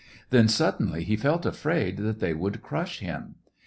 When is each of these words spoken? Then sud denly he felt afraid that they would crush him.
Then 0.31 0.47
sud 0.47 0.79
denly 0.79 1.03
he 1.03 1.15
felt 1.15 1.45
afraid 1.45 1.97
that 1.97 2.17
they 2.19 2.33
would 2.33 2.63
crush 2.63 3.01
him. 3.01 3.35